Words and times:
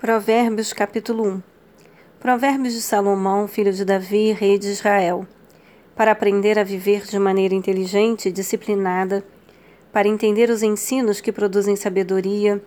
Provérbios 0.00 0.72
capítulo 0.72 1.24
1 1.24 1.42
Provérbios 2.20 2.72
de 2.72 2.80
Salomão, 2.80 3.48
filho 3.48 3.72
de 3.72 3.84
Davi, 3.84 4.30
rei 4.30 4.56
de 4.56 4.68
Israel. 4.68 5.26
Para 5.96 6.12
aprender 6.12 6.56
a 6.56 6.62
viver 6.62 7.04
de 7.04 7.18
maneira 7.18 7.52
inteligente 7.52 8.28
e 8.28 8.32
disciplinada, 8.32 9.24
para 9.92 10.06
entender 10.06 10.50
os 10.50 10.62
ensinos 10.62 11.20
que 11.20 11.32
produzem 11.32 11.74
sabedoria, 11.74 12.62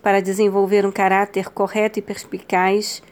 para 0.00 0.22
desenvolver 0.22 0.86
um 0.86 0.92
caráter 0.92 1.50
correto 1.50 1.98
e 1.98 2.02
perspicaz, 2.02 3.02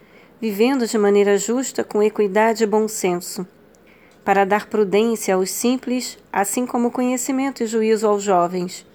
vivendo 0.40 0.86
de 0.86 0.96
maneira 0.96 1.36
justa 1.36 1.82
com 1.82 2.00
equidade 2.00 2.62
e 2.62 2.66
bom 2.66 2.86
senso, 2.86 3.44
para 4.24 4.44
dar 4.44 4.68
prudência 4.68 5.34
aos 5.34 5.50
simples, 5.50 6.16
assim 6.32 6.64
como 6.64 6.92
conhecimento 6.92 7.64
e 7.64 7.66
juízo 7.66 8.06
aos 8.06 8.22
jovens 8.22 8.86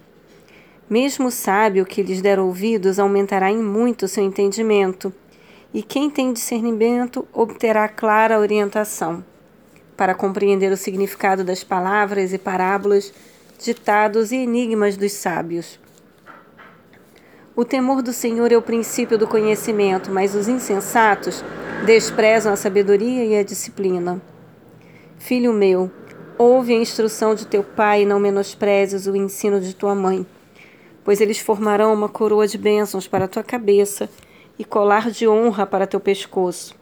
mesmo 0.90 1.28
o 1.28 1.32
sábio 1.32 1.86
que 1.86 2.04
lhes 2.04 2.22
der 2.22 2.40
ouvidos 2.40 3.00
aumentará 3.00 3.52
em 3.52 3.62
muito 3.62 4.08
seu 4.08 4.24
entendimento, 4.24 5.14
e 5.74 5.82
quem 5.82 6.10
tem 6.10 6.32
discernimento 6.32 7.28
obterá 7.34 7.88
clara 7.88 8.40
orientação 8.40 9.24
para 9.98 10.14
compreender 10.14 10.72
o 10.72 10.78
significado 10.78 11.44
das 11.44 11.64
palavras 11.64 12.34
e 12.34 12.38
parábolas, 12.38 13.14
ditados 13.60 14.32
e 14.32 14.38
enigmas 14.38 14.98
dos 14.98 15.14
sábios. 15.14 15.80
O 17.56 17.64
temor 17.64 18.02
do 18.02 18.12
Senhor 18.12 18.52
é 18.52 18.58
o 18.58 18.62
princípio 18.62 19.18
do 19.18 19.28
conhecimento, 19.28 20.12
mas 20.12 20.34
os 20.34 20.48
insensatos 20.48 21.44
desprezam 21.86 22.52
a 22.52 22.56
sabedoria 22.56 23.24
e 23.24 23.38
a 23.38 23.44
disciplina. 23.44 24.22
Filho 25.20 25.54
meu, 25.54 25.92
ouve 26.38 26.74
a 26.74 26.78
instrução 26.78 27.36
de 27.36 27.46
teu 27.46 27.64
pai 27.64 28.02
e 28.02 28.06
não 28.06 28.20
menosprezes 28.20 29.06
o 29.06 29.16
ensino 29.16 29.62
de 29.62 29.76
tua 29.76 29.94
mãe 29.94 30.26
pois 31.04 31.20
eles 31.20 31.40
formarão 31.40 31.94
uma 31.94 32.10
coroa 32.10 32.48
de 32.48 32.58
bênçãos 32.58 33.08
para 33.08 33.26
a 33.26 33.28
tua 33.28 33.44
cabeça 33.44 34.10
e 34.58 34.64
colar 34.64 35.12
de 35.12 35.28
honra 35.28 35.66
para 35.66 35.88
teu 35.88 36.00
pescoço. 36.00 36.76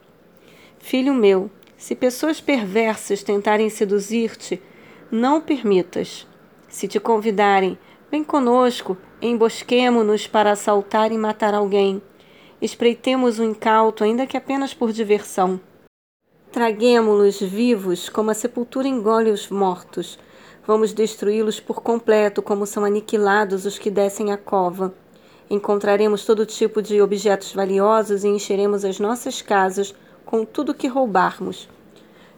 Filho 0.79 1.13
meu, 1.13 1.49
se 1.77 1.95
pessoas 1.95 2.39
perversas 2.39 3.23
tentarem 3.23 3.69
seduzir-te, 3.69 4.61
não 5.09 5.41
permitas. 5.41 6.27
Se 6.69 6.87
te 6.87 6.99
convidarem, 6.99 7.77
vem 8.09 8.23
conosco, 8.23 8.97
embosquemo-nos 9.21 10.27
para 10.27 10.51
assaltar 10.51 11.11
e 11.11 11.17
matar 11.17 11.53
alguém. 11.53 12.01
Espreitemos 12.61 13.39
o 13.39 13.43
incauto, 13.43 14.03
ainda 14.03 14.27
que 14.27 14.37
apenas 14.37 14.73
por 14.73 14.91
diversão. 14.91 15.59
Traguemo-los 16.51 17.39
vivos, 17.39 18.09
como 18.09 18.29
a 18.29 18.33
sepultura 18.33 18.87
engole 18.87 19.31
os 19.31 19.49
mortos 19.49 20.19
Vamos 20.71 20.93
destruí-los 20.93 21.59
por 21.59 21.81
completo, 21.81 22.41
como 22.41 22.65
são 22.65 22.85
aniquilados 22.85 23.65
os 23.65 23.77
que 23.77 23.91
descem 23.91 24.31
a 24.31 24.37
cova. 24.37 24.93
Encontraremos 25.49 26.23
todo 26.23 26.45
tipo 26.45 26.81
de 26.81 27.01
objetos 27.01 27.51
valiosos 27.51 28.23
e 28.23 28.29
encheremos 28.29 28.85
as 28.85 28.97
nossas 28.97 29.41
casas 29.41 29.93
com 30.25 30.45
tudo 30.45 30.73
que 30.73 30.87
roubarmos. 30.87 31.67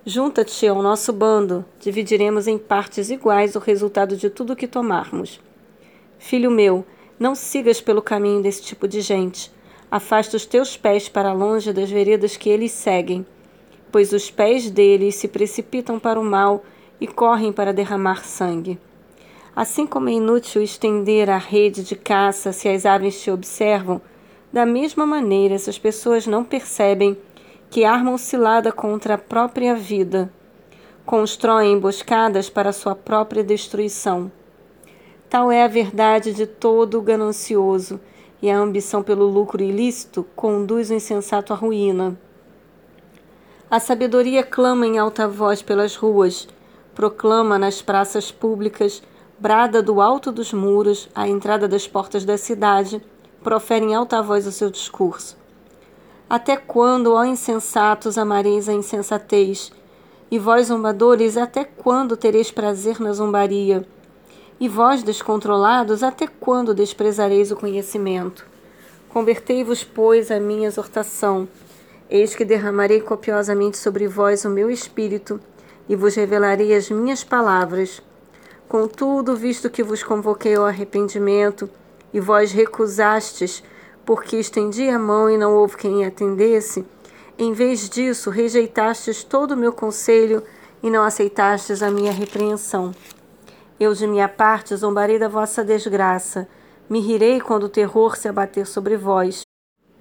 Junta-te 0.04 0.68
ao 0.68 0.82
nosso 0.82 1.14
bando, 1.14 1.64
dividiremos 1.80 2.48
em 2.48 2.58
partes 2.58 3.12
iguais 3.12 3.56
o 3.56 3.60
resultado 3.60 4.18
de 4.18 4.32
tudo 4.32 4.56
que 4.56 4.68
tomarmos. 4.68 5.40
Filho 6.18 6.50
meu, 6.50 6.84
não 7.20 7.36
sigas 7.36 7.80
pelo 7.82 8.02
caminho 8.02 8.42
desse 8.42 8.64
tipo 8.64 8.88
de 8.88 9.00
gente. 9.00 9.52
Afasta 9.92 10.36
os 10.38 10.48
teus 10.48 10.76
pés 10.76 11.08
para 11.08 11.34
longe 11.34 11.72
das 11.72 11.92
veredas 11.92 12.36
que 12.36 12.50
eles 12.50 12.72
seguem, 12.72 13.28
pois 13.92 14.12
os 14.12 14.32
pés 14.32 14.72
deles 14.72 15.18
se 15.18 15.28
precipitam 15.28 16.00
para 16.00 16.20
o 16.20 16.24
mal 16.24 16.64
e 17.04 17.08
correm 17.08 17.52
para 17.52 17.74
derramar 17.74 18.24
sangue. 18.24 18.80
Assim 19.54 19.86
como 19.86 20.08
é 20.08 20.14
inútil 20.14 20.62
estender 20.62 21.30
a 21.30 21.38
rede 21.38 21.84
de 21.84 21.98
caça 21.98 22.54
se 22.54 22.70
as 22.70 22.86
aves 22.86 23.22
te 23.22 23.30
observam, 23.30 24.02
da 24.54 24.66
mesma 24.66 25.06
maneira 25.06 25.54
essas 25.54 25.78
pessoas 25.78 26.26
não 26.26 26.46
percebem 26.46 27.18
que 27.70 27.84
armam 27.84 28.18
cilada 28.18 28.72
contra 28.72 29.16
a 29.16 29.18
própria 29.18 29.76
vida, 29.76 30.32
constroem 31.06 31.74
emboscadas 31.74 32.50
para 32.50 32.72
sua 32.72 32.96
própria 32.96 33.44
destruição. 33.44 34.32
Tal 35.30 35.52
é 35.52 35.62
a 35.62 35.68
verdade 35.68 36.34
de 36.34 36.48
todo 36.48 36.98
o 36.98 37.02
ganancioso, 37.02 38.00
e 38.42 38.50
a 38.50 38.58
ambição 38.58 39.04
pelo 39.04 39.26
lucro 39.26 39.62
ilícito 39.62 40.26
conduz 40.38 40.90
o 40.90 40.94
insensato 40.94 41.52
à 41.52 41.56
ruína. 41.56 42.18
A 43.70 43.80
sabedoria 43.82 44.42
clama 44.42 44.88
em 44.88 44.98
alta 44.98 45.28
voz 45.28 45.62
pelas 45.62 45.98
ruas, 45.98 46.48
proclama 46.96 47.58
nas 47.58 47.82
praças 47.82 48.32
públicas, 48.32 49.02
brada 49.40 49.82
do 49.82 50.00
alto 50.00 50.32
dos 50.32 50.54
muros, 50.54 51.10
à 51.14 51.28
entrada 51.28 51.68
das 51.68 51.88
portas 51.88 52.24
da 52.24 52.38
cidade, 52.38 53.04
profere 53.44 53.86
em 53.86 53.96
alta 53.96 54.22
voz 54.22 54.48
o 54.48 54.52
seu 54.52 54.70
discurso. 54.70 55.38
Até 56.30 56.56
quando, 56.56 57.14
ó 57.14 57.24
insensatos, 57.24 58.18
amareis 58.18 58.70
a 58.70 58.74
insensatez? 58.74 59.72
E 60.32 60.40
vós, 60.40 60.68
zombadores, 60.68 61.38
até 61.38 61.64
quando 61.64 62.18
tereis 62.18 62.50
prazer 62.50 63.00
na 63.00 63.14
zombaria? 63.14 63.86
E 64.60 64.68
vós, 64.68 65.04
descontrolados, 65.04 66.02
até 66.02 66.26
quando 66.26 66.74
desprezareis 66.74 67.52
o 67.52 67.56
conhecimento? 67.56 68.46
Convertei-vos, 69.10 69.84
pois, 69.84 70.32
à 70.32 70.40
minha 70.40 70.68
exortação. 70.68 71.48
Eis 72.10 72.34
que 72.34 72.46
derramarei 72.46 73.02
copiosamente 73.02 73.78
sobre 73.78 74.08
vós 74.08 74.46
o 74.46 74.50
meu 74.50 74.72
espírito 74.72 75.40
e 75.88 75.96
vos 75.96 76.16
revelarei 76.16 76.76
as 76.76 76.90
minhas 76.90 77.24
palavras. 77.24 78.02
Contudo, 78.68 79.36
visto 79.36 79.70
que 79.70 79.84
vos 79.84 80.04
convoquei 80.04 80.56
ao 80.56 80.66
arrependimento, 80.66 81.70
e 82.14 82.20
vós 82.20 82.52
recusastes, 82.52 83.64
porque 84.06 84.38
estendi 84.38 84.88
a 84.90 85.00
mão 85.00 85.30
e 85.30 85.38
não 85.38 85.56
houve 85.56 85.78
quem 85.78 86.06
atendesse, 86.06 86.86
em 87.38 87.52
vez 87.52 87.90
disso, 87.90 88.30
rejeitastes 88.30 89.24
todo 89.24 89.54
o 89.54 89.58
meu 89.58 89.74
conselho 89.74 90.44
e 90.84 90.90
não 90.90 91.04
aceitastes 91.04 91.82
a 91.82 91.90
minha 91.90 92.12
repreensão. 92.12 92.94
Eu, 93.80 93.94
de 93.94 94.06
minha 94.06 94.30
parte, 94.30 94.76
zombarei 94.76 95.18
da 95.18 95.28
vossa 95.28 95.64
desgraça, 95.64 96.48
me 96.88 97.00
rirei 97.00 97.42
quando 97.42 97.64
o 97.64 97.70
terror 97.70 98.16
se 98.16 98.28
abater 98.28 98.68
sobre 98.68 98.96
vós. 98.96 99.42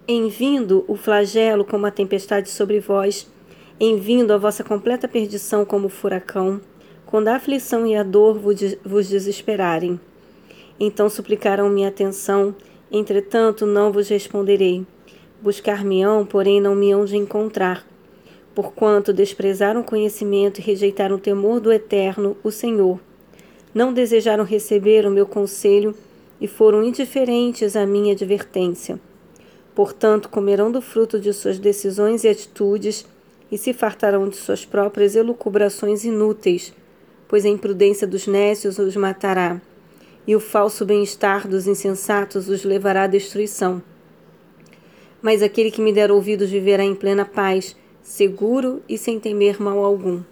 Em 0.07 0.29
vindo 0.29 0.85
o 0.87 0.95
flagelo 0.95 1.65
como 1.65 1.87
a 1.87 1.91
tempestade 1.91 2.51
sobre 2.51 2.81
vós, 2.81 3.27
em 3.79 3.97
vindo 3.97 4.33
a 4.33 4.39
vossa 4.39 4.63
completa 4.63 5.09
perdição 5.09 5.65
como 5.65 5.89
furacão, 5.89 6.61
quando 7.07 7.29
a 7.29 7.37
aflição 7.37 7.87
e 7.87 7.95
a 7.95 8.03
dor 8.03 8.39
vos 8.85 9.09
desesperarem. 9.09 10.01
Então 10.79 11.09
suplicarão 11.09 11.69
minha 11.69 11.89
atenção, 11.89 12.55
entretanto 12.91 13.67
não 13.67 13.93
vos 13.93 14.09
responderei. 14.09 14.87
Buscar-me-ão, 15.41 16.25
porém 16.25 16.61
não 16.61 16.75
me 16.75 16.93
hão 16.93 17.05
de 17.05 17.17
encontrar. 17.17 17.87
Porquanto 18.55 19.13
desprezaram 19.13 19.81
o 19.81 19.85
conhecimento 19.85 20.59
e 20.59 20.63
rejeitaram 20.63 21.17
o 21.17 21.21
temor 21.21 21.61
do 21.61 21.73
Eterno, 21.73 22.37
o 22.45 22.51
Senhor. 22.51 23.01
Não 23.75 23.93
desejaram 23.93 24.45
receber 24.45 25.07
o 25.07 25.11
meu 25.11 25.27
conselho 25.27 25.95
e 26.41 26.47
foram 26.47 26.83
indiferentes 26.83 27.77
à 27.77 27.87
minha 27.87 28.13
advertência. 28.13 29.01
Portanto, 29.75 30.29
comerão 30.29 30.71
do 30.71 30.83
fruto 30.83 31.19
de 31.19 31.33
suas 31.33 31.59
decisões 31.59 32.25
e 32.25 32.29
atitudes 32.29 33.07
e 33.53 33.59
se 33.59 33.75
fartarão 33.75 34.27
de 34.31 34.37
suas 34.37 34.65
próprias 34.65 35.15
elucubrações 35.15 36.05
inúteis, 36.05 36.73
pois 37.29 37.45
a 37.45 37.51
imprudência 37.51 38.07
dos 38.07 38.27
nécios 38.27 38.79
os 38.79 38.97
matará, 38.97 39.61
e 40.27 40.35
o 40.35 40.41
falso 40.41 40.87
bem-estar 40.87 41.47
dos 41.47 41.67
insensatos 41.67 42.49
os 42.49 42.65
levará 42.65 43.03
à 43.03 43.07
destruição. 43.07 43.83
Mas 45.21 45.43
aquele 45.43 45.71
que 45.71 45.83
me 45.83 45.93
der 45.93 46.11
ouvidos 46.11 46.49
viverá 46.49 46.83
em 46.83 46.95
plena 46.95 47.27
paz, 47.27 47.77
seguro 48.03 48.83
e 48.89 48.97
sem 48.97 49.21
temer 49.21 49.61
mal 49.61 49.85
algum. 49.85 50.23